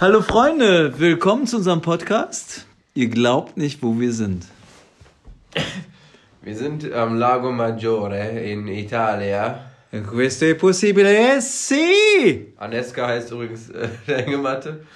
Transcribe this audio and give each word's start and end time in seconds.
Hallo 0.00 0.22
Freunde, 0.22 0.98
willkommen 0.98 1.46
zu 1.46 1.58
unserem 1.58 1.82
Podcast. 1.82 2.64
Ihr 2.94 3.10
glaubt 3.10 3.58
nicht, 3.58 3.82
wo 3.82 4.00
wir 4.00 4.14
sind. 4.14 4.46
Wir 6.40 6.56
sind 6.56 6.90
am 6.90 7.18
Lago 7.18 7.52
Maggiore 7.52 8.30
in 8.40 8.66
Italia. 8.66 9.60
Questo 10.08 10.46
è 10.46 10.54
possibile? 10.54 11.38
Sì! 11.42 12.54
Anesca 12.56 13.08
heißt 13.08 13.30
übrigens 13.32 13.68
äh, 13.68 13.88
der 14.08 14.18
Hängematte. 14.24 14.86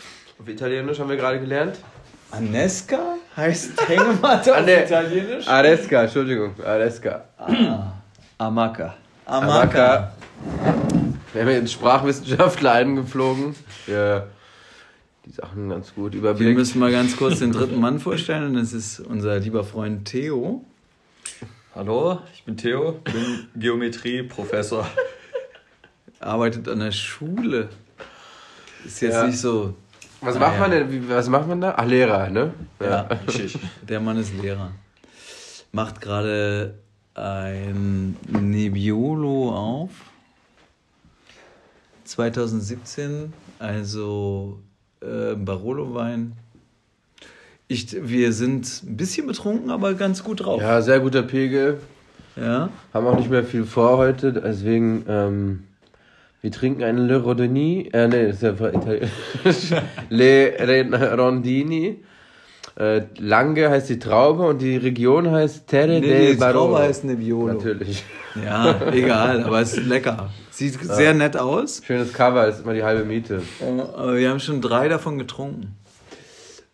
Auf 0.41 0.49
Italienisch 0.49 0.99
haben 0.99 1.11
wir 1.11 1.19
gerade 1.19 1.39
gelernt. 1.39 1.77
Anesca 2.31 3.17
heißt 3.37 3.87
Hängematte 3.87 4.57
auf 4.57 4.65
nee. 4.65 4.85
Italienisch? 4.85 5.47
Aresca, 5.47 6.05
Entschuldigung. 6.05 6.55
Aresca. 6.65 7.25
Ah, 7.37 7.93
Amaka. 8.39 8.95
Amaka. 9.27 10.15
Wir 11.35 11.43
haben 11.43 11.51
jetzt 11.51 11.73
Sprachwissenschaftler 11.73 12.73
eingeflogen. 12.81 13.55
Ja, 13.87 14.29
die 15.27 15.31
Sachen 15.31 15.69
ganz 15.69 15.95
gut 15.95 16.13
Wir 16.13 16.21
überblicken. 16.21 16.55
müssen 16.55 16.79
mal 16.79 16.91
ganz 16.93 17.17
kurz 17.17 17.39
den 17.39 17.53
dritten 17.53 17.81
Mann 17.81 17.99
vorstellen 18.01 18.45
und 18.49 18.55
das 18.55 18.73
ist 18.73 19.01
unser 19.01 19.39
lieber 19.39 19.65
Freund 19.65 20.05
Theo. 20.07 20.65
Hallo, 21.75 22.21
ich 22.33 22.45
bin 22.45 22.57
Theo, 22.57 22.93
bin 23.05 23.49
Geometrie-Professor. 23.57 24.87
Arbeitet 26.21 26.69
an 26.69 26.79
der 26.81 26.93
Schule. 26.93 27.69
Ist 28.85 29.01
jetzt 29.01 29.15
Ja. 29.15 29.27
nicht 29.27 29.39
so. 29.39 29.75
Was 30.21 30.37
Ah, 30.37 30.41
macht 30.41 30.55
ja. 30.55 30.61
man 30.61 30.71
denn? 30.71 31.09
Was 31.09 31.29
macht 31.29 31.49
man 31.49 31.61
da? 31.61 31.75
Ach, 31.77 31.85
Lehrer, 31.87 32.31
ne? 32.31 32.55
Ja, 32.81 33.09
Schicht. 33.29 33.59
der 33.83 34.01
Mann 34.01 34.17
ist 34.19 34.33
Lehrer. 34.41 34.73
Macht 35.73 36.01
gerade 36.01 36.79
ein 37.15 38.17
Nebbiolo 38.29 39.51
auf. 39.53 39.91
2017, 42.05 43.33
also 43.59 44.61
äh, 45.05 45.35
Barolo-Wein. 45.35 46.33
Ich, 47.69 47.97
wir 48.09 48.33
sind 48.33 48.83
ein 48.83 48.97
bisschen 48.97 49.27
betrunken, 49.27 49.71
aber 49.71 49.95
ganz 49.95 50.23
gut 50.23 50.45
drauf. 50.45 50.61
Ja, 50.61 50.83
sehr 50.83 51.01
guter 51.01 51.23
Pegel. 51.23 51.79
Ja. 52.37 52.69
Haben 52.93 53.07
auch 53.07 53.17
nicht 53.17 53.31
mehr 53.31 53.45
viel 53.45 53.65
vor 53.65 53.97
heute, 53.97 54.33
deswegen, 54.33 55.05
ähm, 55.09 55.65
wir 56.41 56.51
trinken 56.51 56.83
einen 56.83 57.07
Le 57.07 57.23
Rodoni, 57.23 57.89
äh, 57.93 58.09
nee, 58.09 58.27
das 58.27 58.37
ist 58.37 58.43
ja 58.43 58.53
italienisch. 58.53 59.11
Le 60.11 61.17
Rondini. 61.17 61.99
Äh, 62.77 63.03
Lange 63.19 63.71
heißt 63.71 63.89
die 63.89 63.99
Traube 63.99 64.43
und 64.47 64.61
die 64.61 64.77
Region 64.77 65.31
heißt 65.31 65.69
Terre 65.69 66.01
Nee, 66.01 66.01
del 66.01 66.33
die 66.33 66.41
Barolo. 66.41 66.73
Traube 66.73 66.79
heißt 66.89 67.05
Nebbiolo. 67.05 67.55
Natürlich. 67.55 68.05
Ja, 68.45 68.91
egal, 68.91 69.45
aber 69.45 69.61
es 69.61 69.77
ist 69.77 69.87
lecker. 69.87 70.31
Sieht 70.51 70.83
sehr 70.83 71.15
nett 71.15 71.37
aus. 71.37 71.83
Schönes 71.87 72.13
Cover, 72.13 72.49
ist 72.49 72.63
immer 72.63 72.75
die 72.75 72.83
halbe 72.83 73.05
Miete. 73.05 73.43
Aber 73.97 74.17
wir 74.17 74.29
haben 74.29 74.41
schon 74.41 74.61
drei 74.61 74.89
davon 74.89 75.19
getrunken. 75.19 75.77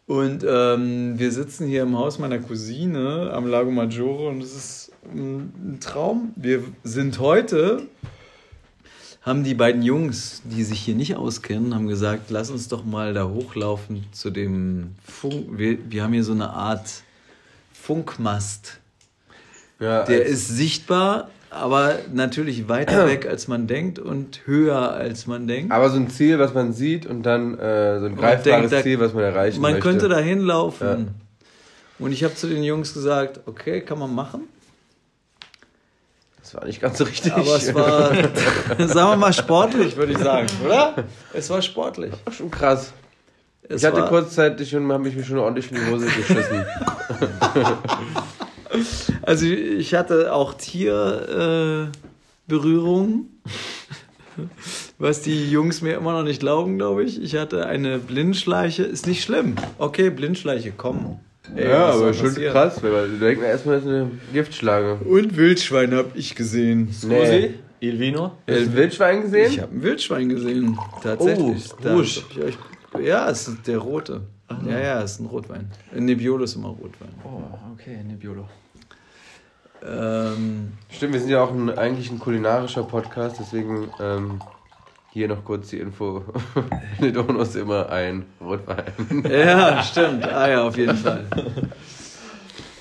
Und 0.06 0.44
ähm, 0.48 1.18
wir 1.18 1.30
sitzen 1.30 1.68
hier 1.68 1.82
im 1.82 1.96
Haus 1.96 2.18
meiner 2.18 2.38
Cousine 2.38 3.30
am 3.32 3.46
Lago 3.46 3.70
Maggiore 3.70 4.28
und 4.28 4.42
es 4.42 4.56
ist 4.56 4.92
ein 5.14 5.78
Traum. 5.80 6.32
Wir 6.34 6.64
sind 6.82 7.20
heute, 7.20 7.82
haben 9.22 9.44
die 9.44 9.54
beiden 9.54 9.82
Jungs, 9.82 10.40
die 10.44 10.64
sich 10.64 10.80
hier 10.80 10.94
nicht 10.94 11.16
auskennen, 11.16 11.74
haben 11.74 11.88
gesagt, 11.88 12.30
lass 12.30 12.50
uns 12.50 12.68
doch 12.68 12.84
mal 12.84 13.12
da 13.12 13.28
hochlaufen 13.28 14.04
zu 14.12 14.30
dem 14.30 14.94
Funk. 15.04 15.58
Wir, 15.58 15.78
wir 15.90 16.02
haben 16.04 16.12
hier 16.14 16.24
so 16.24 16.32
eine 16.32 16.50
Art 16.50 16.88
Funkmast. 17.72 18.78
Ja, 19.78 20.04
Der 20.04 20.24
ist 20.26 20.48
sichtbar, 20.48 21.30
aber 21.50 21.98
natürlich 22.12 22.68
weiter 22.68 23.06
weg, 23.08 23.26
als 23.26 23.48
man 23.48 23.66
denkt 23.66 23.98
und 23.98 24.40
höher, 24.46 24.92
als 24.92 25.26
man 25.26 25.46
denkt. 25.46 25.72
aber 25.72 25.90
so 25.90 25.96
ein 25.96 26.08
Ziel, 26.10 26.38
was 26.38 26.54
man 26.54 26.72
sieht 26.72 27.06
und 27.06 27.22
dann 27.22 27.58
äh, 27.58 27.98
so 28.00 28.06
ein 28.06 28.16
greifbares 28.16 28.70
denkt, 28.70 28.84
Ziel, 28.84 29.00
was 29.00 29.12
man 29.14 29.24
erreichen 29.24 29.60
Man 29.60 29.72
möchte. 29.72 29.88
könnte 29.88 30.08
da 30.08 30.18
hinlaufen. 30.18 31.08
Und 31.98 32.12
ich 32.12 32.24
habe 32.24 32.34
zu 32.34 32.46
den 32.46 32.62
Jungs 32.62 32.94
gesagt, 32.94 33.40
okay, 33.46 33.80
kann 33.82 33.98
man 33.98 34.14
machen. 34.14 34.42
Das 36.50 36.60
war 36.60 36.66
nicht 36.66 36.80
ganz 36.80 36.98
so 36.98 37.04
richtig. 37.04 37.32
Aber 37.32 37.56
es 37.56 37.72
war, 37.72 38.12
sagen 38.88 39.10
wir 39.10 39.16
mal, 39.16 39.32
sportlich, 39.32 39.96
würde 39.96 40.14
ich 40.14 40.18
sagen, 40.18 40.48
oder? 40.64 41.04
Es 41.32 41.48
war 41.48 41.62
sportlich. 41.62 42.12
schon 42.36 42.50
krass. 42.50 42.92
Es 43.62 43.82
ich 43.82 43.86
hatte 43.86 44.02
kurzzeitig 44.06 44.68
schon, 44.68 44.90
habe 44.90 45.08
ich 45.08 45.14
mich 45.14 45.28
schon 45.28 45.38
ordentlich 45.38 45.70
in 45.70 45.76
die 45.76 45.90
Hose 45.90 46.06
geschissen. 46.06 46.64
Also 49.22 49.46
ich 49.46 49.94
hatte 49.94 50.32
auch 50.32 50.54
Tierberührungen, 50.54 51.90
äh, 54.38 54.42
was 54.96 55.22
die 55.22 55.50
Jungs 55.50 55.82
mir 55.82 55.96
immer 55.96 56.12
noch 56.12 56.22
nicht 56.22 56.38
glauben, 56.38 56.78
glaube 56.78 57.02
ich. 57.02 57.20
Ich 57.20 57.34
hatte 57.34 57.66
eine 57.66 57.98
Blindschleiche, 57.98 58.84
ist 58.84 59.08
nicht 59.08 59.24
schlimm. 59.24 59.56
Okay, 59.78 60.10
Blindschleiche, 60.10 60.72
komm. 60.76 61.18
Ey, 61.56 61.68
ja, 61.68 61.86
aber 61.86 62.12
schon 62.14 62.26
passieren? 62.28 62.52
krass, 62.52 62.82
weil 62.82 62.92
man 62.92 63.20
denkt 63.20 63.40
man 63.40 63.50
erstmal, 63.50 63.76
das 63.76 63.84
ist 63.84 63.90
eine 63.90 64.10
Giftschlange. 64.32 64.94
Und 64.96 65.36
Wildschwein 65.36 65.94
habe 65.94 66.10
ich 66.14 66.34
gesehen. 66.34 66.94
Nee. 67.06 67.54
Il 67.80 67.98
Vino? 67.98 68.32
Hast 68.46 68.46
du 68.46 68.52
ein 68.52 68.76
Wildschwein 68.76 69.22
gesehen? 69.22 69.50
Ich 69.50 69.60
habe 69.60 69.74
ein 69.74 69.82
Wildschwein 69.82 70.28
gesehen, 70.28 70.78
tatsächlich. 71.02 71.70
Oh, 71.82 71.88
Rouge. 71.88 72.22
ja, 73.02 73.30
es 73.30 73.48
ist 73.48 73.66
der 73.66 73.78
rote. 73.78 74.22
Ja, 74.66 74.78
ja, 74.78 75.02
es 75.02 75.12
ist 75.12 75.20
ein 75.20 75.26
Rotwein. 75.26 75.70
Ein 75.94 76.04
Nebbiolo 76.04 76.44
ist 76.44 76.56
immer 76.56 76.68
Rotwein. 76.68 77.10
Oh, 77.24 77.42
okay, 77.72 78.02
Nebbiolo. 78.04 78.48
Ähm, 79.86 80.72
Stimmt, 80.90 81.14
wir 81.14 81.20
sind 81.20 81.30
ja 81.30 81.42
auch 81.42 81.52
ein, 81.52 81.70
eigentlich 81.70 82.10
ein 82.10 82.18
kulinarischer 82.18 82.82
Podcast, 82.82 83.36
deswegen 83.40 83.88
ähm, 84.00 84.40
hier 85.12 85.28
noch 85.28 85.44
kurz 85.44 85.70
die 85.70 85.78
Info. 85.78 86.24
Nedono 87.00 87.42
ist 87.42 87.56
immer 87.56 87.88
ein 87.90 88.26
Rotwein. 88.40 88.84
ja, 89.28 89.82
stimmt. 89.82 90.24
Ah 90.24 90.48
ja, 90.48 90.62
auf 90.62 90.76
jeden 90.76 90.96
Fall. 90.96 91.24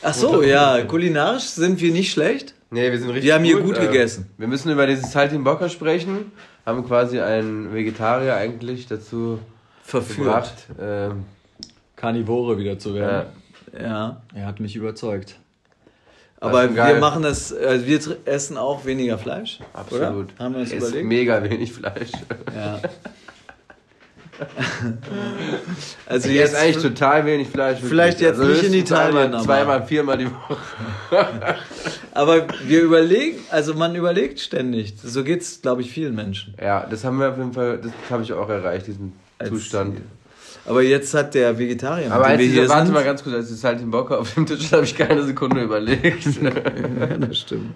Ach 0.01 0.13
so, 0.13 0.43
ja, 0.43 0.81
kulinarisch 0.83 1.43
sind 1.43 1.81
wir 1.81 1.91
nicht 1.91 2.11
schlecht. 2.11 2.53
Nee, 2.71 2.91
wir 2.91 2.99
sind 2.99 3.09
richtig 3.09 3.25
Wir 3.25 3.33
haben 3.33 3.43
hier 3.43 3.57
gut, 3.57 3.75
gut 3.75 3.77
äh, 3.77 3.87
gegessen. 3.87 4.29
Wir 4.37 4.47
müssen 4.47 4.71
über 4.71 4.85
dieses 4.85 5.11
Saltimbocca 5.11 5.69
sprechen. 5.69 6.31
Haben 6.65 6.85
quasi 6.85 7.19
einen 7.19 7.73
Vegetarier 7.73 8.35
eigentlich 8.35 8.85
dazu 8.87 9.39
Verführt. 9.83 10.17
gebracht. 10.17 10.53
Ähm, 10.79 11.25
Karnivore 11.95 12.57
wieder 12.57 12.77
zu 12.77 12.89
ja. 12.89 12.95
werden. 12.95 13.29
Ja. 13.77 14.21
Er 14.33 14.45
hat 14.45 14.59
mich 14.59 14.75
überzeugt. 14.75 15.39
Aber 16.41 16.61
schon 16.63 16.75
wir 16.75 16.83
geil. 16.83 16.99
machen 16.99 17.21
das, 17.23 17.53
also 17.53 17.85
wir 17.85 17.99
essen 18.25 18.57
auch 18.57 18.85
weniger 18.85 19.17
Fleisch. 19.17 19.59
Absolut. 19.73 20.33
Oder? 20.33 20.43
Haben 20.43 20.53
wir 20.55 20.61
uns 20.61 20.71
ist 20.71 20.77
überlegt? 20.87 21.05
mega 21.07 21.43
wenig 21.43 21.71
Fleisch. 21.73 22.11
Ja. 22.55 22.79
Also 26.05 26.29
Ich 26.29 26.35
jetzt 26.35 26.53
esse 26.53 26.61
eigentlich 26.61 26.81
total 26.81 27.25
wenig 27.25 27.49
Fleisch. 27.49 27.79
Vielleicht 27.81 28.21
jetzt 28.21 28.39
nicht 28.39 28.63
in 28.63 28.73
Italien, 28.73 29.33
aber- 29.33 29.43
zweimal, 29.43 29.85
viermal 29.85 30.17
die 30.17 30.27
Woche. 30.27 30.57
Aber 32.13 32.47
wir 32.65 32.81
überlegen, 32.81 33.37
also 33.51 33.73
man 33.73 33.95
überlegt 33.95 34.39
ständig. 34.39 34.93
So 35.03 35.23
geht's, 35.23 35.61
glaube 35.61 35.81
ich, 35.81 35.91
vielen 35.91 36.15
Menschen. 36.15 36.53
Ja, 36.61 36.85
das 36.89 37.03
haben 37.03 37.19
wir 37.19 37.29
auf 37.29 37.37
jeden 37.37 37.53
Fall, 37.53 37.79
das 37.79 37.91
habe 38.09 38.23
ich 38.23 38.33
auch 38.33 38.49
erreicht, 38.49 38.87
diesen 38.87 39.13
Als 39.37 39.49
Zustand. 39.49 39.99
Aber 40.65 40.81
jetzt 40.83 41.13
hat 41.13 41.33
der 41.33 41.57
Vegetarier, 41.57 42.11
Aber 42.11 42.25
als 42.27 42.39
wir 42.39 42.45
hier 42.47 42.69
warte 42.69 42.85
sind, 42.87 42.93
mal 42.93 43.03
ganz 43.03 43.23
kurz, 43.23 43.35
als 43.35 43.47
die 43.47 43.55
Saltimbocca 43.55 44.17
auf 44.17 44.33
dem 44.35 44.45
Tisch 44.45 44.71
habe 44.71 44.83
ich 44.83 44.95
keine 44.95 45.23
Sekunde 45.23 45.61
überlegt. 45.63 46.25
ja, 46.41 47.17
das 47.17 47.37
stimmt. 47.39 47.73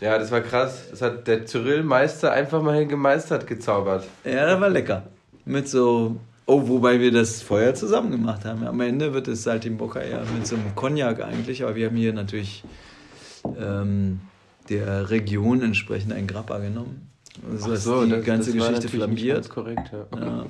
ja, 0.00 0.18
das 0.18 0.30
war 0.30 0.40
krass. 0.40 0.84
Das 0.90 1.02
hat 1.02 1.26
der 1.26 1.46
Cyril 1.46 1.82
Meister 1.82 2.32
einfach 2.32 2.62
mal 2.62 2.86
gemeistert, 2.86 3.46
gezaubert. 3.46 4.04
Ja, 4.24 4.46
das 4.46 4.60
war 4.60 4.70
lecker. 4.70 5.04
Mit 5.44 5.68
so, 5.68 6.16
oh, 6.46 6.66
wobei 6.68 7.00
wir 7.00 7.12
das 7.12 7.42
vorher 7.42 7.74
zusammen 7.74 8.10
gemacht 8.10 8.44
haben. 8.44 8.66
Am 8.66 8.80
Ende 8.80 9.12
wird 9.12 9.28
es 9.28 9.42
Saltimbocca 9.42 10.02
ja 10.02 10.22
mit 10.36 10.46
so 10.46 10.56
einem 10.56 10.74
Cognac 10.74 11.22
eigentlich, 11.22 11.62
aber 11.62 11.74
wir 11.74 11.86
haben 11.88 11.96
hier 11.96 12.12
natürlich 12.14 12.64
ähm, 13.58 14.20
der 14.70 15.10
Region 15.10 15.60
entsprechend 15.62 16.12
einen 16.12 16.26
Grappa 16.26 16.58
genommen. 16.58 17.08
Also 17.50 17.70
das 17.72 17.84
die 17.84 18.10
das- 18.10 18.24
ganze 18.24 18.56
das 18.56 18.66
Geschichte 18.68 18.88
flambiert. 18.88 19.50
korrekt, 19.50 19.90
ja. 19.92 20.18
Ja. 20.18 20.46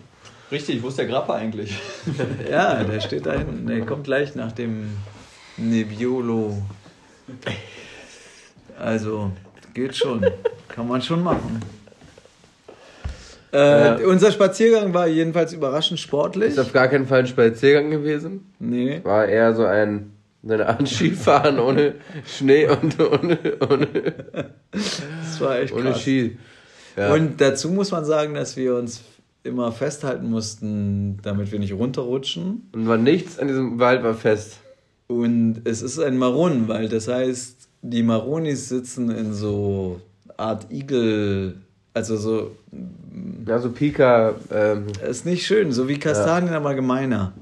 Richtig, 0.50 0.82
wo 0.82 0.88
ist 0.88 0.98
der 0.98 1.06
Grappa 1.06 1.34
eigentlich? 1.34 1.76
Ja, 2.50 2.82
der 2.84 3.00
steht 3.00 3.26
da 3.26 3.32
hinten. 3.32 3.66
Der 3.66 3.80
kommt 3.86 4.04
gleich 4.04 4.34
nach 4.34 4.52
dem 4.52 4.90
Nebbiolo. 5.56 6.62
Also, 8.78 9.30
geht 9.72 9.96
schon. 9.96 10.24
Kann 10.68 10.88
man 10.88 11.00
schon 11.02 11.22
machen. 11.22 11.60
Äh, 13.52 13.56
Ja. 13.56 13.96
Unser 14.06 14.32
Spaziergang 14.32 14.92
war 14.94 15.06
jedenfalls 15.06 15.52
überraschend 15.52 16.00
sportlich. 16.00 16.50
Ist 16.50 16.58
auf 16.58 16.72
gar 16.72 16.88
keinen 16.88 17.06
Fall 17.06 17.20
ein 17.20 17.26
Spaziergang 17.26 17.90
gewesen. 17.90 18.52
Nee. 18.58 19.00
War 19.04 19.26
eher 19.26 19.54
so 19.54 19.64
ein 19.64 20.10
eine 20.46 20.68
Art 20.68 20.86
Skifahren 20.88 21.58
ohne 21.58 21.94
Schnee 22.26 22.68
und 22.68 23.00
ohne, 23.00 23.38
ohne, 23.66 23.86
Das 24.72 25.40
war 25.40 25.58
echt 25.60 25.72
ohne 25.72 25.92
krass. 25.92 26.02
Ski. 26.02 26.36
Ja. 26.98 27.14
Und 27.14 27.40
dazu 27.40 27.70
muss 27.70 27.90
man 27.92 28.04
sagen, 28.04 28.34
dass 28.34 28.54
wir 28.56 28.74
uns 28.74 29.00
immer 29.44 29.70
festhalten 29.72 30.28
mussten, 30.30 31.18
damit 31.22 31.52
wir 31.52 31.58
nicht 31.58 31.74
runterrutschen. 31.74 32.68
und 32.72 32.88
war 32.88 32.96
nichts 32.96 33.38
an 33.38 33.48
diesem 33.48 33.78
Wald 33.78 34.02
war 34.02 34.14
fest. 34.14 34.58
Und 35.06 35.60
es 35.64 35.82
ist 35.82 35.98
ein 35.98 36.16
Maronenwald, 36.18 36.92
das 36.92 37.08
heißt, 37.08 37.68
die 37.82 38.02
Maronis 38.02 38.70
sitzen 38.70 39.10
in 39.10 39.34
so 39.34 40.00
Art 40.36 40.66
Igel, 40.72 41.56
Also 41.92 42.16
so, 42.16 42.50
Ja, 43.46 43.58
so 43.58 43.70
Pika. 43.70 44.34
Ähm, 44.50 44.86
ist 45.08 45.26
nicht 45.26 45.46
schön, 45.46 45.70
so 45.70 45.86
wie 45.88 45.98
Kastanien, 45.98 46.54
aber 46.54 46.74
gemeiner. 46.74 47.34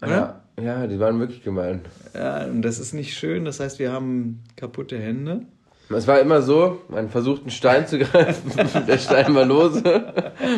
Oder? 0.00 0.40
ja, 0.56 0.62
ja, 0.62 0.86
die 0.86 0.98
waren 1.00 1.18
wirklich 1.18 1.42
gemein. 1.42 1.80
Ja, 2.14 2.44
und 2.46 2.62
das 2.62 2.78
ist 2.78 2.94
nicht 2.94 3.14
schön, 3.14 3.44
das 3.44 3.58
heißt, 3.60 3.78
wir 3.80 3.92
haben 3.92 4.44
kaputte 4.56 4.96
Hände. 4.96 5.42
Es 5.90 6.06
war 6.06 6.18
immer 6.20 6.40
so, 6.42 6.80
man 6.88 7.10
versucht 7.10 7.42
einen 7.42 7.50
Stein 7.50 7.86
zu 7.86 7.98
greifen, 7.98 8.52
der 8.88 8.98
Stein 8.98 9.34
war 9.34 9.44
lose, 9.44 9.82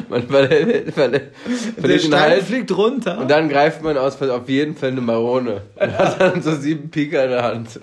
man 0.08 0.22
verliert, 0.28 0.92
verliert, 0.94 1.32
Der 1.76 1.98
Stein 1.98 2.20
Halt 2.20 2.42
fliegt 2.44 2.76
runter. 2.76 3.18
und 3.18 3.30
dann 3.30 3.48
greift 3.48 3.82
man 3.82 3.98
aus, 3.98 4.20
auf 4.22 4.48
jeden 4.48 4.76
Fall 4.76 4.90
eine 4.90 5.00
Marone 5.00 5.62
und 5.74 5.98
hat 5.98 6.20
dann 6.20 6.42
so 6.42 6.54
sieben 6.54 6.90
Pika 6.90 7.24
in 7.24 7.30
der 7.30 7.42
Hand. 7.42 7.80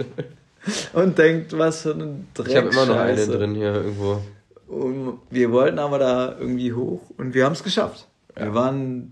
und 0.93 1.17
denkt, 1.17 1.57
was 1.57 1.81
für 1.81 1.91
ein 1.91 2.27
Dreck. 2.33 2.47
Ich 2.47 2.55
habe 2.55 2.69
immer 2.69 2.85
noch 2.85 2.97
eine 2.97 3.27
drin 3.27 3.55
hier 3.55 3.73
irgendwo. 3.73 4.21
Und 4.67 5.19
wir 5.29 5.51
wollten 5.51 5.79
aber 5.79 5.99
da 5.99 6.35
irgendwie 6.39 6.73
hoch 6.73 7.01
und 7.17 7.33
wir 7.33 7.45
haben 7.45 7.53
es 7.53 7.63
geschafft. 7.63 8.07
Wir 8.35 8.53
waren 8.55 9.11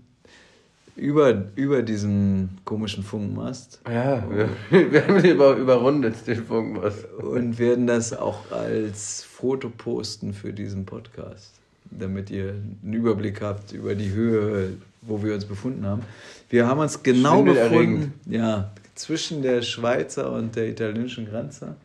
über, 0.96 1.46
über 1.56 1.82
diesem 1.82 2.50
komischen 2.64 3.02
Funkmast 3.02 3.80
Ja, 3.88 4.22
wir, 4.30 4.48
wir 4.92 5.06
haben 5.06 5.22
den 5.22 5.34
über, 5.34 5.56
überrundet, 5.56 6.26
den 6.26 6.44
Funkmast. 6.44 7.06
und 7.14 7.58
werden 7.58 7.86
das 7.86 8.12
auch 8.12 8.50
als 8.50 9.22
Foto 9.24 9.70
posten 9.70 10.34
für 10.34 10.52
diesen 10.52 10.84
Podcast, 10.84 11.54
damit 11.90 12.30
ihr 12.30 12.50
einen 12.82 12.92
Überblick 12.92 13.40
habt 13.40 13.72
über 13.72 13.94
die 13.94 14.10
Höhe, 14.10 14.74
wo 15.00 15.22
wir 15.22 15.34
uns 15.34 15.44
befunden 15.44 15.86
haben. 15.86 16.02
Wir 16.50 16.66
haben 16.66 16.80
uns 16.80 17.02
genau 17.02 17.42
befunden, 17.42 18.12
ja, 18.26 18.70
zwischen 18.94 19.42
der 19.42 19.62
Schweizer 19.62 20.32
und 20.32 20.54
der 20.54 20.68
italienischen 20.68 21.26
Grenze 21.26 21.76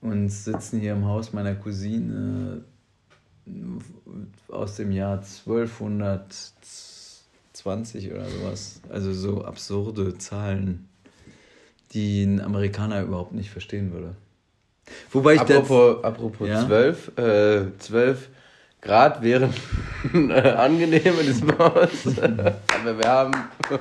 und 0.00 0.28
sitzen 0.28 0.80
hier 0.80 0.92
im 0.92 1.06
Haus 1.06 1.32
meiner 1.32 1.54
Cousine 1.54 2.62
aus 4.48 4.76
dem 4.76 4.92
Jahr 4.92 5.22
1220 7.56 8.12
oder 8.12 8.24
sowas. 8.28 8.80
Also 8.90 9.12
so 9.12 9.44
absurde 9.44 10.18
Zahlen, 10.18 10.88
die 11.92 12.24
ein 12.24 12.40
Amerikaner 12.40 13.02
überhaupt 13.02 13.32
nicht 13.32 13.50
verstehen 13.50 13.92
würde. 13.92 14.14
Wobei 15.12 15.34
ich 15.34 15.40
Apropos, 15.40 16.02
apropos 16.04 16.48
Ja? 16.48 16.66
12, 16.66 17.12
äh, 17.18 17.78
12 17.78 18.28
Grad 18.82 19.22
wären 19.22 19.50
angenehm 20.12 21.18
in 21.20 21.26
diesem 21.26 21.56
Haus. 21.58 21.88
Aber 22.16 22.98
wir 22.98 23.08
haben, 23.08 23.32
das, 23.70 23.80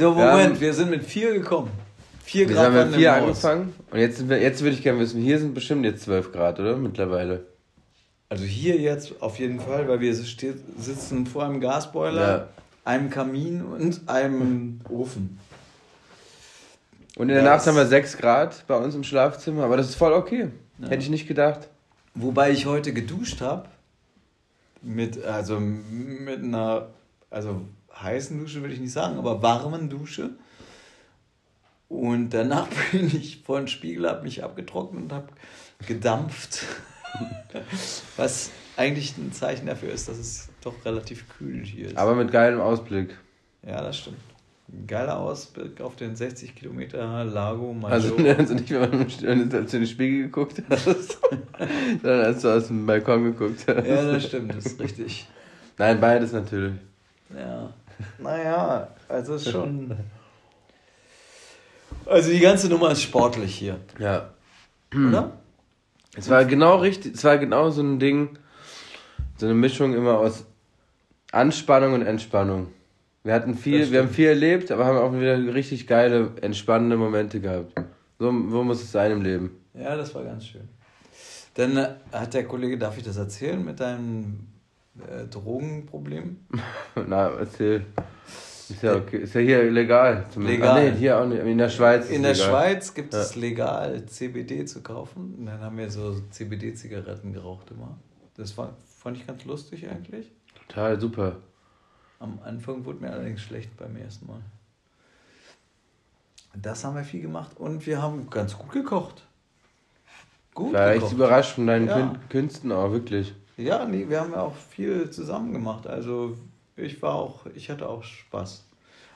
Der 0.00 0.08
Moment, 0.08 0.30
haben- 0.54 0.60
wir 0.60 0.74
sind 0.74 0.90
mit 0.90 1.04
vier 1.04 1.32
gekommen. 1.34 1.70
Vier 2.24 2.48
wir 2.48 2.56
Grad 2.56 2.72
haben 2.72 2.90
mit 2.90 2.98
vier 2.98 3.12
Haus. 3.14 3.22
angefangen. 3.44 3.74
Und 3.90 3.98
jetzt, 4.00 4.18
sind 4.18 4.28
wir, 4.30 4.40
jetzt 4.42 4.62
würde 4.62 4.74
ich 4.74 4.82
gerne 4.82 4.98
wissen, 4.98 5.20
hier 5.22 5.38
sind 5.38 5.54
bestimmt 5.54 5.84
jetzt 5.84 6.02
12 6.04 6.32
Grad, 6.32 6.58
oder? 6.58 6.76
Mittlerweile. 6.76 7.46
Also 8.28 8.44
hier 8.44 8.76
jetzt 8.78 9.22
auf 9.22 9.38
jeden 9.38 9.58
Fall, 9.60 9.88
weil 9.88 10.00
wir 10.00 10.14
sitzen 10.14 11.26
vor 11.26 11.44
einem 11.44 11.60
Gasboiler, 11.60 12.38
Ja. 12.38 12.48
einem 12.84 13.08
Kamin 13.10 13.62
und 13.62 14.08
einem 14.08 14.80
Ofen. 14.88 15.38
Und 17.16 17.30
in 17.30 17.34
der 17.34 17.44
Ja, 17.44 17.56
Nacht 17.56 17.66
haben 17.66 17.76
wir 17.76 17.86
6 17.86 18.18
Grad 18.18 18.64
bei 18.66 18.76
uns 18.76 18.94
im 18.94 19.02
Schlafzimmer, 19.02 19.64
aber 19.64 19.76
das 19.76 19.88
ist 19.88 19.94
voll 19.96 20.12
okay. 20.12 20.50
Ja. 20.78 20.88
Hätte 20.88 21.02
ich 21.02 21.08
nicht 21.10 21.26
gedacht. 21.26 21.68
Wobei 22.14 22.50
ich 22.50 22.66
heute 22.66 22.92
geduscht 22.92 23.40
habe. 23.40 23.68
Mit, 24.82 25.24
also 25.24 25.58
mit 25.58 26.42
einer, 26.44 26.88
also 27.30 27.62
heißen 28.00 28.38
Dusche 28.38 28.60
würde 28.60 28.74
ich 28.74 28.80
nicht 28.80 28.92
sagen, 28.92 29.18
aber 29.18 29.42
warmen 29.42 29.88
Dusche. 29.88 30.30
Und 31.88 32.30
danach 32.30 32.68
bin 32.92 33.06
ich 33.06 33.42
vor 33.44 33.58
den 33.58 33.68
Spiegel, 33.68 34.08
habe 34.08 34.22
mich 34.22 34.44
abgetrocknet 34.44 35.04
und 35.04 35.12
habe 35.12 35.28
gedampft. 35.86 36.60
Was 38.16 38.50
eigentlich 38.76 39.16
ein 39.18 39.32
Zeichen 39.32 39.66
dafür 39.66 39.90
ist, 39.92 40.08
dass 40.08 40.18
es 40.18 40.48
doch 40.62 40.74
relativ 40.84 41.24
kühl 41.28 41.64
hier 41.64 41.86
ist. 41.88 41.96
Aber 41.96 42.14
mit 42.14 42.30
geilem 42.32 42.60
Ausblick. 42.60 43.16
ja, 43.66 43.80
das 43.82 43.98
stimmt. 43.98 44.18
Ein 44.70 44.86
geiler 44.86 45.18
Ausblick 45.18 45.80
auf 45.80 45.96
den 45.96 46.14
60 46.14 46.54
Kilometer 46.54 47.24
Lago 47.24 47.74
Also, 47.84 48.14
Maggiore. 48.16 48.36
also 48.36 48.52
nicht, 48.54 48.70
wenn 48.70 48.80
man 48.90 49.00
als 49.00 49.16
du 49.16 49.26
in 49.30 49.48
den 49.48 49.86
Spiegel 49.86 50.24
geguckt 50.24 50.62
hast, 50.68 50.84
sondern 52.02 52.24
als 52.26 52.42
du 52.42 52.48
aus 52.54 52.66
dem 52.66 52.84
Balkon 52.84 53.24
geguckt 53.24 53.64
hast. 53.66 53.86
ja, 53.86 54.12
das 54.12 54.24
stimmt, 54.26 54.54
das 54.54 54.66
ist 54.66 54.80
richtig. 54.80 55.26
Nein, 55.78 55.98
beides 56.00 56.32
natürlich. 56.32 56.74
Ja. 57.34 57.72
Naja, 58.18 58.88
also 59.08 59.34
ist 59.36 59.50
schon. 59.50 59.96
Also 62.06 62.30
die 62.30 62.40
ganze 62.40 62.68
Nummer 62.68 62.90
ist 62.92 63.02
sportlich 63.02 63.54
hier, 63.54 63.78
Ja. 63.98 64.30
oder? 64.94 65.37
Es 66.18 66.28
war 66.28 66.44
genau 66.44 66.76
richtig, 66.76 67.14
es 67.14 67.22
war 67.22 67.38
genau 67.38 67.70
so 67.70 67.80
ein 67.80 68.00
Ding, 68.00 68.38
so 69.36 69.46
eine 69.46 69.54
Mischung 69.54 69.94
immer 69.94 70.18
aus 70.18 70.44
Anspannung 71.30 71.94
und 71.94 72.02
Entspannung. 72.02 72.68
Wir 73.22 73.34
hatten 73.34 73.54
viel, 73.54 73.90
wir 73.92 74.00
haben 74.00 74.08
viel 74.08 74.28
erlebt, 74.28 74.72
aber 74.72 74.84
haben 74.84 74.98
auch 74.98 75.12
wieder 75.12 75.54
richtig 75.54 75.86
geile, 75.86 76.32
entspannende 76.40 76.96
Momente 76.96 77.40
gehabt. 77.40 77.72
So, 78.18 78.26
so 78.26 78.64
muss 78.64 78.82
es 78.82 78.90
sein 78.90 79.12
im 79.12 79.22
Leben. 79.22 79.50
Ja, 79.74 79.96
das 79.96 80.12
war 80.14 80.24
ganz 80.24 80.46
schön. 80.46 80.68
Dann 81.54 81.76
äh, 81.76 81.88
hat 82.12 82.34
der 82.34 82.44
Kollege, 82.44 82.78
darf 82.78 82.98
ich 82.98 83.04
das 83.04 83.16
erzählen, 83.16 83.64
mit 83.64 83.78
deinem 83.78 84.48
äh, 84.98 85.24
Drogenproblem? 85.24 86.38
Na, 87.06 87.28
erzähl. 87.28 87.84
Ist 88.70 88.82
ja 88.82 88.94
okay. 88.96 89.18
Ist 89.18 89.34
ja 89.34 89.40
hier 89.40 89.70
legal. 89.70 90.26
zumindest. 90.30 90.60
Legal. 90.60 90.78
Ah, 90.78 90.90
nee, 90.90 90.96
hier 90.96 91.18
auch 91.20 91.26
nicht. 91.26 91.42
In 91.42 91.58
der 91.58 91.68
Schweiz. 91.68 92.08
In 92.10 92.22
der 92.22 92.32
legal. 92.32 92.48
Schweiz 92.48 92.94
gibt 92.94 93.14
es 93.14 93.34
legal 93.36 94.04
CBD 94.06 94.64
zu 94.66 94.82
kaufen. 94.82 95.34
Und 95.38 95.46
dann 95.46 95.60
haben 95.60 95.76
wir 95.78 95.90
so 95.90 96.20
CBD-Zigaretten 96.30 97.32
geraucht 97.32 97.70
immer. 97.70 97.96
Das 98.36 98.56
war, 98.58 98.76
fand 98.98 99.16
ich 99.16 99.26
ganz 99.26 99.44
lustig 99.44 99.88
eigentlich. 99.88 100.30
Total 100.66 101.00
super. 101.00 101.36
Am 102.20 102.38
Anfang 102.44 102.84
wurde 102.84 103.00
mir 103.00 103.12
allerdings 103.12 103.40
schlecht 103.42 103.76
beim 103.76 103.96
ersten 103.96 104.26
Mal. 104.26 104.40
Das 106.54 106.84
haben 106.84 106.96
wir 106.96 107.04
viel 107.04 107.22
gemacht 107.22 107.56
und 107.58 107.86
wir 107.86 108.02
haben 108.02 108.28
ganz 108.30 108.56
gut 108.58 108.72
gekocht. 108.72 109.22
Gut 110.54 110.68
Ich 110.68 110.74
war 110.74 110.88
echt 110.88 110.96
gekocht. 111.00 111.12
überrascht 111.14 111.54
von 111.54 111.66
deinen 111.66 111.86
Ja. 111.86 111.96
Kün- 111.96 112.16
Künsten 112.30 112.72
auch, 112.72 112.90
wirklich. 112.90 113.34
Ja, 113.56 113.84
nee, 113.84 114.06
wir 114.08 114.20
haben 114.20 114.32
ja 114.32 114.40
auch 114.40 114.54
viel 114.56 115.10
zusammen 115.10 115.52
gemacht. 115.52 115.86
Also 115.86 116.36
ich 116.78 117.02
war 117.02 117.14
auch, 117.14 117.46
ich 117.54 117.70
hatte 117.70 117.88
auch 117.88 118.02
Spaß. 118.02 118.64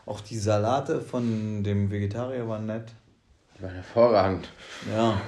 Auch 0.06 0.20
die 0.20 0.38
Salate 0.38 1.00
von 1.00 1.62
dem 1.62 1.90
Vegetarier 1.90 2.48
waren 2.48 2.66
nett. 2.66 2.92
Die 3.58 3.62
waren 3.62 3.74
hervorragend. 3.74 4.48
Ja. 4.92 5.20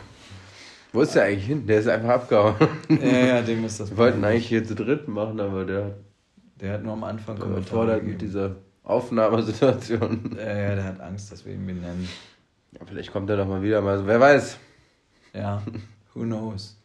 Wo 0.92 1.02
ist 1.02 1.14
der 1.14 1.24
eigentlich 1.24 1.46
hin? 1.46 1.66
Der 1.66 1.80
ist 1.80 1.88
einfach 1.88 2.08
abgehauen. 2.10 2.54
Ja, 2.88 3.18
ja, 3.26 3.42
dem 3.42 3.64
ist 3.64 3.80
das. 3.80 3.90
Wir 3.90 3.96
wollten 3.96 4.24
eigentlich 4.24 4.46
hier 4.48 4.64
zu 4.64 4.74
dritt 4.74 5.08
machen, 5.08 5.40
aber 5.40 5.64
der 5.64 5.84
hat 5.86 5.94
Der 6.60 6.72
hat 6.74 6.82
nur 6.82 6.92
am 6.92 7.04
Anfang 7.04 7.36
überfordert 7.36 8.02
mit 8.04 8.20
dieser 8.20 8.56
Aufnahmesituation. 8.84 10.36
Ja, 10.36 10.46
ja, 10.46 10.74
der 10.76 10.84
hat 10.84 11.00
Angst, 11.00 11.32
dass 11.32 11.44
wir 11.44 11.52
ihn 11.54 11.66
benennen. 11.66 12.08
Ja, 12.72 12.80
vielleicht 12.86 13.12
kommt 13.12 13.30
er 13.30 13.36
doch 13.36 13.46
mal 13.46 13.62
wieder 13.62 13.80
mal. 13.80 13.98
so. 13.98 14.06
Wer 14.06 14.20
weiß. 14.20 14.58
Ja, 15.32 15.62
who 16.14 16.22
knows. 16.22 16.76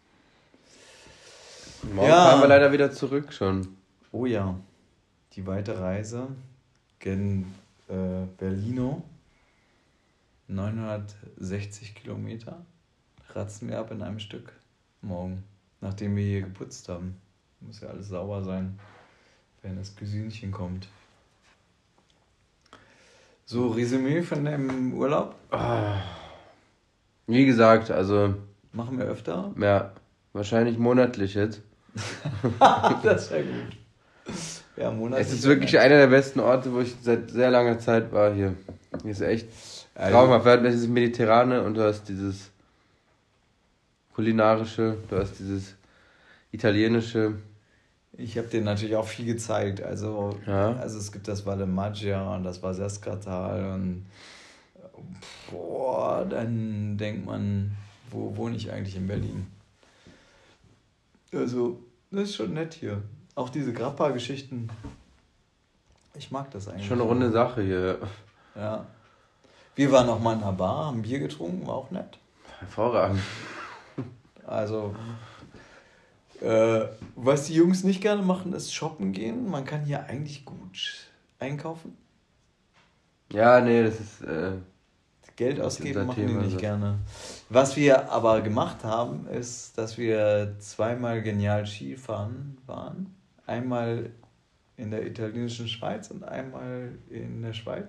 Morgen 1.94 2.08
Ja. 2.10 2.30
fahren 2.30 2.42
wir 2.42 2.48
leider 2.48 2.72
wieder 2.72 2.92
zurück 2.92 3.32
schon. 3.32 3.68
Oh 4.12 4.26
ja, 4.26 4.56
die 5.34 5.46
weite 5.46 5.80
Reise 5.80 6.28
gen 7.00 7.54
äh, 7.88 8.26
Berlino, 8.38 9.04
960 10.48 11.96
Kilometer, 11.96 12.66
ratzen 13.34 13.70
wir 13.70 13.80
ab 13.80 13.92
in 13.92 14.02
einem 14.02 14.20
Stück 14.20 14.54
morgen, 15.02 15.44
nachdem 15.82 16.16
wir 16.16 16.24
hier 16.24 16.42
geputzt 16.42 16.90
haben. 16.90 17.20
Muss 17.62 17.82
ja 17.82 17.90
alles 17.90 18.08
sauber 18.08 18.44
sein, 18.44 18.80
wenn 19.62 19.76
das 19.76 19.96
Gesünchen 19.96 20.52
kommt. 20.52 20.88
So, 23.46 23.70
Resümee 23.70 24.22
von 24.22 24.46
deinem 24.46 24.94
Urlaub 24.94 25.36
Wie 27.28 27.46
gesagt, 27.46 27.92
also, 27.92 28.36
machen 28.74 28.98
wir 28.98 29.06
öfter. 29.06 29.54
ja, 29.60 29.92
wahrscheinlich 30.34 30.78
monatlich 30.78 31.34
jetzt. 31.34 31.62
das 33.04 33.32
wäre 33.32 33.44
gut. 33.44 33.78
Ja, 34.80 34.92
Monat 34.92 35.20
Es 35.20 35.34
ist 35.34 35.44
wirklich 35.44 35.78
einer 35.78 35.98
der 35.98 36.08
besten 36.08 36.40
Orte, 36.40 36.74
wo 36.74 36.80
ich 36.80 36.96
seit 37.02 37.30
sehr 37.32 37.52
langer 37.52 37.80
Zeit 37.80 38.12
war 38.14 38.34
hier. 38.34 38.56
Hier 39.02 39.12
ist 39.12 39.22
echt 39.22 39.48
Also- 39.94 40.14
traumhaft. 40.16 40.46
Wir 40.46 40.52
hatten 40.54 40.64
dieses 40.64 40.88
Mediterrane 40.88 41.62
und 41.64 41.74
du 41.74 41.84
hast 41.84 42.08
dieses 42.08 42.50
kulinarische, 44.14 44.98
du 45.10 45.18
hast 45.18 45.38
dieses 45.40 45.76
italienische. 46.52 47.36
Ich 48.14 48.38
habe 48.38 48.48
dir 48.48 48.62
natürlich 48.62 48.96
auch 48.96 49.08
viel 49.08 49.26
gezeigt. 49.26 49.82
Also, 49.84 50.38
Ja. 50.48 50.74
also 50.78 50.98
es 50.98 51.12
gibt 51.12 51.28
das 51.28 51.46
Valle 51.46 51.66
Maggia 51.66 52.36
und 52.36 52.44
das 52.44 52.64
Vaseskatal 52.64 53.74
und 53.74 54.06
boah, 55.52 56.26
dann 56.30 56.98
denkt 56.98 57.26
man, 57.26 57.72
wo 58.12 58.36
wohne 58.36 58.56
ich 58.56 58.72
eigentlich 58.72 58.96
in 58.96 59.08
Berlin? 59.08 59.48
Also, 61.34 61.80
das 62.12 62.24
ist 62.30 62.36
schon 62.36 62.54
nett 62.54 62.74
hier. 62.74 63.02
Auch 63.40 63.50
diese 63.50 63.72
Grappa-Geschichten. 63.72 64.70
Ich 66.14 66.30
mag 66.30 66.52
das 66.52 66.68
eigentlich. 66.68 66.88
Schon 66.88 67.00
eine 67.00 67.08
runde 67.08 67.32
Sache 67.32 67.62
hier. 67.62 67.98
Ja. 68.54 68.86
Wir 69.76 69.94
waren 69.94 70.08
noch 70.08 70.20
mal 70.20 70.34
in 70.36 70.44
einer 70.44 70.52
Bar, 70.52 70.88
haben 70.88 71.04
Bier 71.04 71.20
getrunken, 71.20 71.66
war 71.66 71.76
auch 71.76 71.90
nett. 71.90 72.20
Hervorragend. 72.60 73.22
Also, 74.46 74.94
Äh, 76.42 76.88
was 77.16 77.46
die 77.46 77.54
Jungs 77.54 77.86
nicht 77.86 78.02
gerne 78.02 78.24
machen, 78.24 78.52
ist 78.52 78.74
shoppen 78.74 79.14
gehen. 79.14 79.50
Man 79.50 79.64
kann 79.64 79.86
hier 79.86 80.04
eigentlich 80.08 80.44
gut 80.44 81.08
einkaufen. 81.40 81.98
Ja, 83.32 83.62
nee, 83.62 83.84
das 83.84 84.02
ist. 84.02 84.22
Äh, 84.22 84.52
Geld 85.38 85.62
ausgeben 85.62 86.08
machen 86.08 86.22
die 86.22 86.28
Thema, 86.28 86.42
nicht 86.42 86.52
so. 86.54 86.58
gerne. 86.58 87.00
Was 87.48 87.78
wir 87.78 88.12
aber 88.12 88.42
gemacht 88.42 88.84
haben, 88.84 89.28
ist, 89.28 89.78
dass 89.78 89.98
wir 89.98 90.56
zweimal 90.60 91.22
genial 91.22 91.66
Skifahren 91.66 92.58
waren. 92.66 93.16
Einmal 93.50 94.12
in 94.78 94.92
der 94.92 95.08
italienischen 95.08 95.68
Schweiz 95.68 96.12
und 96.12 96.24
einmal 96.24 96.92
in 97.10 97.42
der 97.42 97.54
Schweiz. 97.54 97.88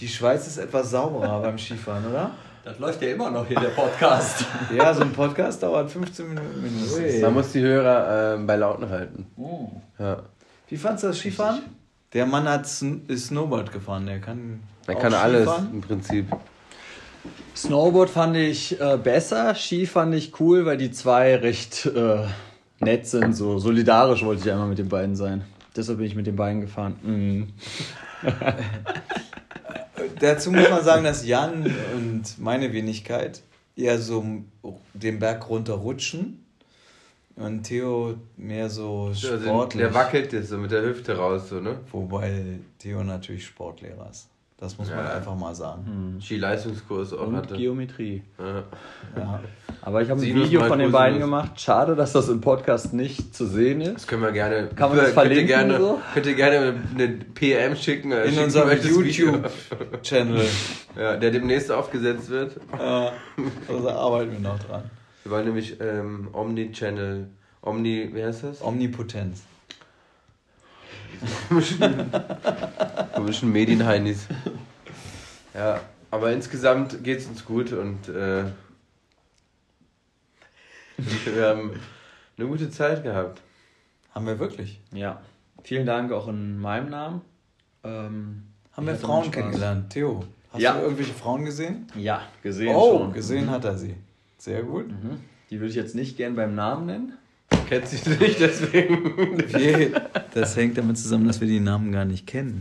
Die 0.00 0.08
Schweiz 0.08 0.48
ist 0.48 0.58
etwas 0.58 0.90
sauberer 0.90 1.40
beim 1.40 1.56
Skifahren, 1.56 2.04
oder? 2.10 2.32
Das 2.64 2.80
läuft 2.80 3.00
ja 3.02 3.10
immer 3.10 3.30
noch 3.30 3.46
hier, 3.46 3.60
der 3.60 3.68
Podcast. 3.68 4.44
Ja, 4.76 4.92
so 4.92 5.02
ein 5.02 5.12
Podcast 5.12 5.62
dauert 5.62 5.92
15 5.92 6.28
Minuten 6.30 6.60
mindestens. 6.60 7.22
man 7.22 7.34
muss 7.34 7.52
die 7.52 7.60
Hörer 7.60 8.34
ähm, 8.34 8.48
bei 8.48 8.56
Lauten 8.56 8.90
halten. 8.90 9.26
Ja. 9.96 10.24
Wie 10.68 10.76
fandst 10.76 11.04
du 11.04 11.08
das 11.08 11.18
Skifahren? 11.18 11.62
Der 12.12 12.26
Mann 12.26 12.48
hat 12.48 12.62
ist 12.64 13.26
Snowboard 13.26 13.72
gefahren, 13.72 14.06
der 14.06 14.20
kann. 14.20 14.60
Man 14.88 14.96
auch 14.96 15.00
kann 15.00 15.14
alles 15.14 15.42
Skifahren. 15.48 15.70
im 15.72 15.80
Prinzip. 15.80 16.26
Snowboard 17.54 18.10
fand 18.10 18.36
ich 18.36 18.80
äh, 18.80 18.98
besser, 19.00 19.54
Ski 19.54 19.86
fand 19.86 20.16
ich 20.16 20.40
cool, 20.40 20.66
weil 20.66 20.78
die 20.78 20.90
zwei 20.90 21.36
recht 21.36 21.86
äh, 21.86 22.24
nett 22.82 23.06
sind. 23.06 23.34
So 23.34 23.58
solidarisch 23.58 24.24
wollte 24.24 24.42
ich 24.44 24.50
einmal 24.52 24.68
mit 24.68 24.78
den 24.78 24.88
beiden 24.88 25.16
sein. 25.16 25.42
Deshalb 25.74 25.98
bin 25.98 26.06
ich 26.06 26.14
mit 26.14 26.26
den 26.26 26.36
beiden 26.36 26.60
gefahren. 26.60 26.96
Mhm. 27.02 27.48
Dazu 30.20 30.52
muss 30.52 30.68
man 30.70 30.84
sagen, 30.84 31.04
dass 31.04 31.26
Jan 31.26 31.64
und 31.94 32.38
meine 32.38 32.72
Wenigkeit 32.72 33.42
eher 33.76 33.98
so 33.98 34.24
den 34.94 35.18
Berg 35.18 35.48
runterrutschen 35.48 36.44
und 37.36 37.62
Theo 37.64 38.14
mehr 38.36 38.68
so 38.68 39.06
Also, 39.08 39.40
sportlich. 39.40 39.82
der 39.82 39.94
wackelt 39.94 40.32
jetzt 40.32 40.50
so 40.50 40.58
mit 40.58 40.70
der 40.70 40.82
Hüfte 40.82 41.16
raus, 41.16 41.48
so, 41.48 41.60
ne? 41.60 41.78
Wobei 41.90 42.58
Theo 42.78 43.02
natürlich 43.02 43.46
Sportlehrer 43.46 44.08
ist. 44.10 44.28
Das 44.62 44.78
muss 44.78 44.88
man 44.90 44.98
Ja. 45.00 45.14
einfach 45.14 45.34
mal 45.36 45.52
sagen. 45.56 46.18
Skileistungskurs 46.22 47.12
auch 47.14 47.26
Und 47.26 47.34
hatte. 47.36 47.56
Geometrie. 47.56 48.22
Ja. 48.38 48.62
Ja. 49.20 49.40
Aber 49.82 50.02
ich 50.02 50.08
habe 50.08 50.20
ein 50.20 50.34
Video 50.36 50.62
von 50.62 50.78
den 50.78 50.92
beiden 50.92 51.18
gemacht. 51.18 51.60
Schade, 51.60 51.96
dass 51.96 52.12
das 52.12 52.28
im 52.28 52.40
Podcast 52.40 52.92
nicht 52.94 53.34
zu 53.34 53.44
sehen 53.46 53.80
ist. 53.80 53.94
Das 53.96 54.06
können 54.06 54.22
wir 54.22 54.30
gerne. 54.30 54.68
Kann 54.76 54.90
man 54.90 54.98
das 54.98 55.06
könnt 55.06 55.14
verlinken 55.14 55.40
Ihr 55.40 55.46
gerne, 55.48 55.78
so? 55.78 56.00
Könnt 56.14 56.26
ihr 56.26 56.34
gerne 56.36 56.74
eine 56.94 57.08
PM 57.34 57.74
schicken. 57.74 58.12
äh, 58.12 58.22
In 58.22 58.30
schicken 58.30 58.44
unserem. 58.44 58.70
YouTube-Channel. 58.80 60.44
Ja, 60.94 61.16
der 61.16 61.30
demnächst 61.30 61.72
aufgesetzt 61.72 62.28
wird. 62.28 62.56
äh, 62.78 63.08
also 63.72 63.90
arbeiten 63.90 64.30
wir 64.32 64.40
noch 64.40 64.58
dran. 64.58 64.82
Wir 65.24 65.32
wollen 65.32 65.46
nämlich 65.46 65.80
ähm, 65.80 66.28
Omni-Channel. 66.34 67.28
Omni, 67.62 68.10
wie 68.12 68.22
heißt 68.22 68.44
das? 68.44 68.62
Omnipotenz. 68.62 69.40
Komischen 73.14 73.52
Medienheinis. 73.52 74.26
Ja, 75.54 75.80
aber 76.10 76.32
insgesamt 76.32 77.02
geht 77.04 77.20
es 77.20 77.26
uns 77.26 77.44
gut 77.44 77.72
und 77.72 78.08
äh, 78.08 78.44
wir 80.96 81.46
haben 81.46 81.72
eine 82.36 82.46
gute 82.48 82.70
Zeit 82.70 83.02
gehabt. 83.02 83.42
Haben 84.14 84.26
wir 84.26 84.38
wirklich? 84.38 84.80
Ja. 84.92 85.20
Vielen 85.64 85.86
Dank 85.86 86.12
auch 86.12 86.28
in 86.28 86.58
meinem 86.58 86.90
Namen. 86.90 87.20
Ähm, 87.84 88.42
Haben 88.72 88.86
wir 88.86 88.96
Frauen 88.96 89.30
kennengelernt? 89.30 89.90
Theo, 89.90 90.24
hast 90.52 90.60
Ja. 90.60 90.74
du 90.74 90.80
irgendwelche 90.82 91.14
Frauen 91.14 91.44
gesehen? 91.44 91.86
Ja, 91.94 92.22
gesehen 92.42 92.74
oh, 92.74 92.98
schon. 92.98 93.12
gesehen 93.12 93.50
hat 93.50 93.64
er 93.64 93.76
sie. 93.78 93.94
Sehr 94.38 94.62
gut. 94.62 94.88
Mhm. 94.88 95.20
Die 95.50 95.60
würde 95.60 95.70
ich 95.70 95.76
jetzt 95.76 95.94
nicht 95.94 96.16
gern 96.16 96.34
beim 96.34 96.54
Namen 96.54 96.86
nennen. 96.86 97.18
Kennt 97.72 97.88
sie 97.88 98.10
nicht, 98.10 98.38
deswegen. 98.38 99.36
Nee, 99.54 99.92
das 100.34 100.56
hängt 100.56 100.76
damit 100.76 100.98
zusammen, 100.98 101.26
dass 101.26 101.40
wir 101.40 101.48
die 101.48 101.58
Namen 101.58 101.90
gar 101.90 102.04
nicht 102.04 102.26
kennen. 102.26 102.60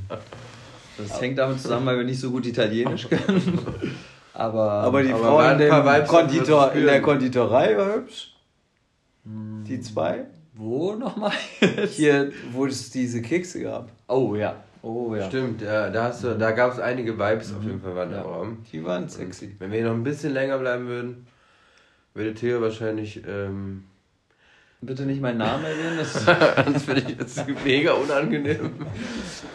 Das 0.97 1.19
hängt 1.19 1.37
damit 1.37 1.59
zusammen, 1.59 1.85
weil 1.85 1.97
wir 1.97 2.05
nicht 2.05 2.19
so 2.19 2.31
gut 2.31 2.45
Italienisch 2.45 3.09
können. 3.09 3.67
Aber, 4.33 4.71
Aber 4.71 5.03
die 5.03 5.11
Aber 5.11 5.23
Frau 5.23 5.51
in, 5.51 5.57
dem 5.57 6.07
Konditor, 6.07 6.71
in 6.71 6.85
der. 6.85 7.01
Konditorei 7.01 7.75
war 7.75 7.95
hübsch. 7.95 8.33
Die 9.25 9.81
zwei. 9.81 10.27
wo 10.53 10.93
nochmal? 10.95 11.33
Hier, 11.89 12.31
wo 12.53 12.65
es 12.65 12.89
diese 12.89 13.21
Kekse 13.21 13.63
gab. 13.63 13.89
Oh 14.07 14.35
ja. 14.35 14.55
Oh 14.81 15.13
ja. 15.13 15.27
Stimmt, 15.27 15.61
ja, 15.61 15.89
da, 15.89 16.05
hast 16.05 16.23
du, 16.23 16.37
da 16.37 16.51
gab 16.51 16.71
es 16.71 16.79
einige 16.79 17.19
Vibes 17.19 17.53
auf 17.53 17.63
jeden 17.63 17.81
Fall 17.81 17.95
waren 17.95 18.11
Ja. 18.11 18.21
im 18.21 18.23
Raum. 18.23 18.57
Die 18.71 18.83
waren 18.83 19.09
sexy. 19.09 19.55
Wenn 19.59 19.71
wir 19.71 19.79
hier 19.79 19.87
noch 19.89 19.95
ein 19.95 20.03
bisschen 20.03 20.33
länger 20.33 20.57
bleiben 20.57 20.87
würden, 20.87 21.27
würde 22.13 22.33
Theo 22.33 22.61
wahrscheinlich. 22.61 23.21
Ähm, 23.27 23.83
Bitte 24.81 25.03
nicht 25.03 25.21
meinen 25.21 25.37
Namen 25.37 25.63
erwähnen. 25.63 25.97
Das 25.99 26.25
das 26.73 26.83
finde 26.83 27.01
ich 27.01 27.17
jetzt 27.19 27.45
mega 27.63 27.93
unangenehm. 27.93 28.71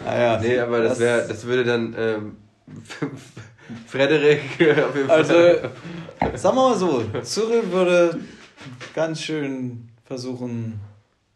Ah, 0.06 0.16
ja. 0.18 0.40
Nee, 0.40 0.58
aber 0.60 0.82
das, 0.82 1.00
wär, 1.00 1.26
das 1.26 1.44
würde 1.44 1.64
dann 1.64 1.94
ähm, 1.98 2.36
Frederik 3.86 4.42
auf 4.60 4.94
jeden 4.94 5.08
Fall. 5.08 5.16
Also, 5.18 5.34
sagen 6.36 6.56
wir 6.56 6.68
mal 6.70 6.76
so, 6.76 7.04
Cyril 7.22 7.72
würde 7.72 8.20
ganz 8.94 9.20
schön 9.20 9.88
versuchen, 10.04 10.78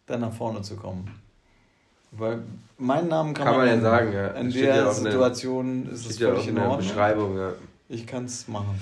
da 0.06 0.16
nach 0.16 0.32
vorne 0.32 0.62
zu 0.62 0.76
kommen. 0.76 1.10
Weil 2.12 2.42
meinen 2.78 3.08
Namen 3.08 3.34
kann, 3.34 3.46
Kann 3.46 3.56
man 3.56 3.66
ja 3.66 3.72
nennen. 3.72 3.82
sagen, 3.82 4.12
ja. 4.12 4.26
In 4.28 4.52
der 4.52 4.92
Situation 4.92 5.88
ist 5.88 6.06
es 6.06 6.16
steht 6.16 6.20
ja 6.20 6.28
auch 6.28 6.32
völlig 6.34 6.48
in 6.48 6.58
Ordnung. 6.58 6.78
Beschreibung, 6.78 7.36
ja. 7.36 7.52
Ich 7.88 8.06
kann 8.06 8.24
es 8.24 8.46
machen. 8.46 8.80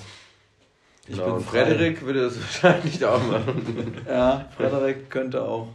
Ich 1.08 1.16
Genau. 1.16 1.36
bin. 1.36 1.44
Frederik 1.44 2.02
würde 2.04 2.22
das 2.24 2.36
wahrscheinlich 2.40 3.04
auch 3.04 3.22
machen. 3.26 3.94
Ja, 4.06 4.46
Frederik 4.56 5.08
könnte 5.10 5.42
auch 5.42 5.68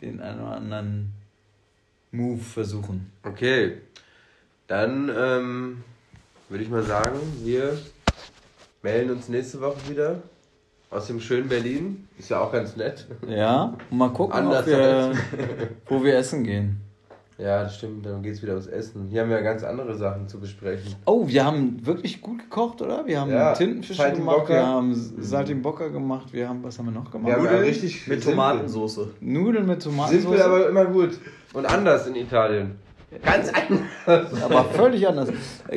den 0.00 0.20
einen 0.20 0.40
oder 0.40 0.56
anderen 0.56 1.12
Move 2.10 2.40
versuchen. 2.42 3.12
Okay, 3.22 3.78
dann 4.66 5.08
ähm, 5.16 5.84
würde 6.48 6.64
ich 6.64 6.70
mal 6.70 6.82
sagen, 6.82 7.18
wir 7.44 7.78
melden 8.82 9.12
uns 9.12 9.28
nächste 9.28 9.60
Woche 9.60 9.78
wieder 9.88 10.22
aus 10.90 11.06
dem 11.06 11.20
schönen 11.20 11.48
Berlin. 11.48 12.08
Ist 12.18 12.28
ja 12.30 12.40
auch 12.40 12.52
ganz 12.52 12.76
nett. 12.76 13.06
Ja, 13.28 13.76
und 13.90 13.96
mal 13.98 14.10
gucken, 14.12 14.50
wir, 14.50 15.12
wo 15.86 16.02
wir 16.04 16.16
essen 16.16 16.42
gehen. 16.44 16.80
Ja, 17.42 17.64
das 17.64 17.76
stimmt, 17.76 18.06
dann 18.06 18.22
geht 18.22 18.34
es 18.34 18.42
wieder 18.42 18.52
ums 18.52 18.68
Essen. 18.68 19.08
Hier 19.08 19.22
haben 19.22 19.30
wir 19.30 19.42
ganz 19.42 19.64
andere 19.64 19.96
Sachen 19.96 20.28
zu 20.28 20.38
besprechen. 20.38 20.94
Oh, 21.06 21.26
wir 21.26 21.44
haben 21.44 21.84
wirklich 21.84 22.20
gut 22.20 22.38
gekocht, 22.38 22.80
oder? 22.82 23.04
Wir 23.04 23.20
haben 23.20 23.32
Ja, 23.32 23.52
Tintenfische 23.52 24.12
gemacht, 24.12 24.48
wir 24.48 24.64
haben 24.64 24.94
Saltimbocca 25.18 25.88
gemacht, 25.88 26.32
wir 26.32 26.48
haben, 26.48 26.62
was 26.62 26.78
haben 26.78 26.86
wir 26.86 26.92
noch 26.92 27.10
gemacht? 27.10 27.26
Wir 27.26 27.34
haben 27.34 27.44
ja 27.44 27.50
Nudeln, 27.50 27.68
richtig 27.68 28.06
mit. 28.06 28.22
Tomatensoße. 28.22 29.10
Nudeln 29.20 29.66
mit 29.66 29.82
Tomatensauce. 29.82 30.22
Simpel, 30.22 30.42
aber 30.42 30.68
immer 30.68 30.84
gut. 30.84 31.18
Und 31.52 31.66
anders 31.66 32.06
in 32.06 32.14
Italien. 32.14 32.76
Ganz 33.22 33.50
anders. 34.06 34.42
aber 34.44 34.64
völlig 34.66 35.06
anders. 35.06 35.28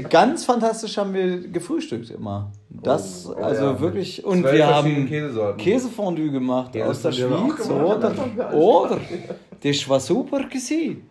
Ganz 0.10 0.46
fantastisch 0.46 0.98
haben 0.98 1.14
wir 1.14 1.48
gefrühstückt 1.48 2.12
immer. 2.12 2.52
Das, 2.70 3.26
Oh, 3.28 3.36
oh 3.38 3.44
also 3.44 3.66
ja. 3.66 3.80
wirklich. 3.80 4.24
Und 4.24 4.44
wir 4.44 4.68
haben. 4.68 5.58
Käsefondue 5.58 6.32
gemacht 6.32 6.76
Ja, 6.76 6.86
aus 6.86 7.02
der 7.02 7.12
Schweiz. 7.12 7.58
gemacht. 7.58 7.70
Oder? 7.70 8.14
Das 8.38 8.54
oder? 8.54 9.00
Das 9.62 9.90
war 9.90 10.00
super 10.00 10.44
gewesen. 10.44 11.10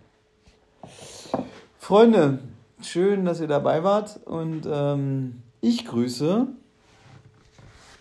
Freunde, 1.85 2.38
schön, 2.81 3.26
dass 3.26 3.43
ihr 3.43 3.47
dabei 3.47 3.85
wart. 3.85 4.19
Und 4.25 4.62
ähm, 4.67 5.43
ich 5.61 5.85
grüße. 5.85 6.47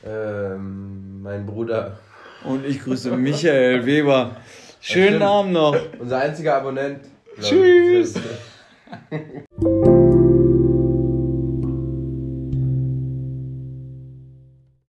Ähm, 0.06 1.22
mein 1.22 1.46
Bruder. 1.46 1.98
Und 2.46 2.66
ich 2.66 2.82
grüße 2.82 3.12
Michael 3.18 3.86
Weber. 3.86 4.38
Schönen. 4.80 5.22
Abend 5.22 5.52
noch. 5.52 5.75
Unser 6.00 6.20
einziger 6.20 6.56
Abonnent. 6.56 7.02
Tschüss. 7.42 8.13